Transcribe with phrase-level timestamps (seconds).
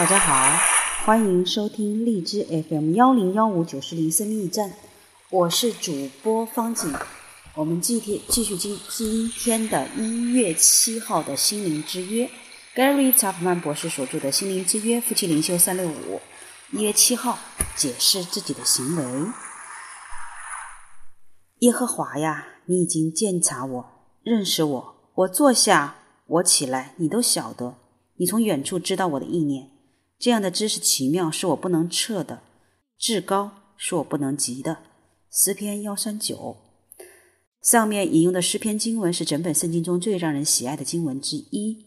[0.00, 0.58] 大家好，
[1.04, 4.72] 欢迎收听荔枝 FM 幺零幺五九四零生命驿站，
[5.28, 6.90] 我是主播方景。
[7.54, 12.30] 我们继天继续今今天的一月七号的心灵之约
[12.74, 15.92] ，Gary 查普曼博士所著的《心灵之约：夫妻灵修三六五》，
[16.70, 17.38] 一月七号
[17.76, 19.04] 解释自己的行为。
[21.58, 23.84] 耶和华呀，你已经鉴察我，
[24.22, 25.96] 认识我，我坐下，
[26.26, 27.74] 我起来，你都晓得。
[28.16, 29.68] 你从远处知道我的意念，
[30.20, 32.40] 这样的知识奇妙，是我不能测的；
[32.98, 34.76] 至高，是我不能及的。
[35.30, 36.58] 诗篇幺三九，
[37.62, 41.86] 上面引用的诗篇经文是整本圣经中最让人喜爱的经文之一，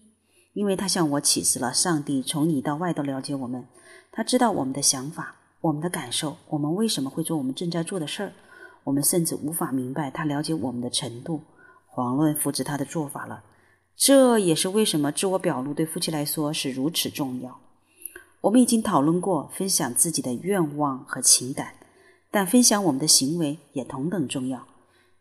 [0.53, 3.67] 因为它向我启示了上帝从里到外都了解我们，
[4.11, 8.33] 他知道我们的想法、我们的感受，我们为什么会做我们正在做的事儿，
[8.83, 11.39] 我们甚至无法明白他了解我们的程度，
[11.93, 13.43] 遑论复制他的做法了。
[13.95, 17.59] 这也是为什么自我表露对夫妻来说是如此重要。
[18.43, 21.75] 我们已经讨论过分享自己的愿望和情感，
[22.29, 24.67] 但分享我们的行为也同等重要。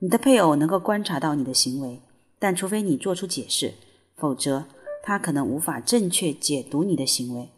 [0.00, 2.02] 你的配偶能够观察到你的行为，
[2.40, 3.74] 但除非你做出解释，
[4.16, 4.64] 否则
[5.04, 7.48] 他可能无法正确解读你的行为。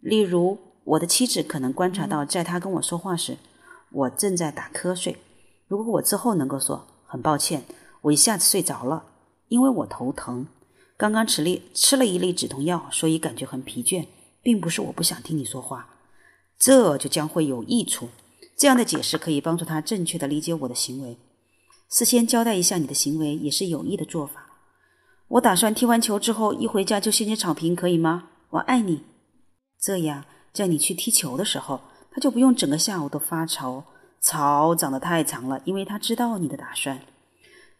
[0.00, 3.38] 例如，我的妻子可能观察到，在他跟我说话时，
[3.92, 5.16] 我正在打瞌睡。
[5.68, 7.62] 如果我之后能够说“很抱歉，
[8.00, 9.04] 我一下子睡着了，
[9.46, 10.48] 因为我头疼”。
[10.98, 14.06] 刚刚吃粒吃了一粒止痛药，所以感觉很疲倦，
[14.42, 15.88] 并不是我不想听你说话，
[16.58, 18.08] 这就将会有益处。
[18.56, 21.16] 这样的解释可以帮助他正确的理解我的行为。
[21.88, 24.46] 事先交代一下你的行为也是有益的做法。
[25.28, 28.28] 我打算踢完球之后一回家就掀起草坪，可以吗？
[28.50, 29.02] 我爱你。
[29.80, 33.84] 这样在你去踢球的时候，他就不用整个下午都发愁
[34.20, 37.00] 草长得太长了，因为他知道你的打算。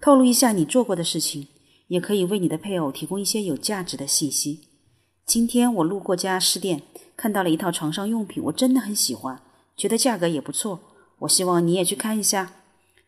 [0.01, 1.49] 透露一下你做过的事情。
[1.89, 4.61] 也可以为你的配偶提供一些有价值的信息。
[5.25, 6.83] 今天我路过家饰店，
[7.17, 9.41] 看到了一套床上用品，我真的很喜欢，
[9.77, 10.81] 觉得价格也不错。
[11.21, 12.53] 我希望你也去看一下，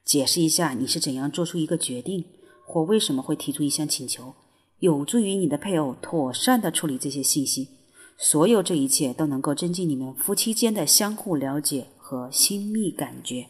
[0.05, 2.25] 解释一下你是怎样做出一个决定，
[2.65, 4.35] 或为什么会提出一项请求，
[4.79, 7.69] 有助于你的配偶妥善的处理这些信息。
[8.17, 13.49] 所有这一切都能够增进你们夫妻间的相互了解和亲密感觉。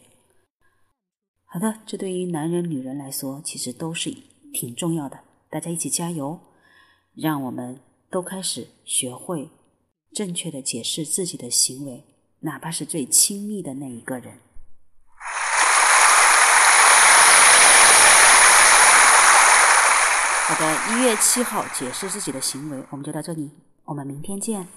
[1.45, 4.11] 好的，这对于男人、女人来说，其实都是
[4.51, 5.19] 挺重要的。
[5.51, 6.39] 大家一起加油，
[7.13, 7.79] 让我们
[8.09, 9.49] 都开始学会
[10.13, 12.03] 正确的解释自己的行为，
[12.39, 14.39] 哪怕是最亲密的那一个人。
[20.47, 23.49] 好的，一月七号解释自己的行为，我们就到这里，
[23.83, 24.67] 我们明天见。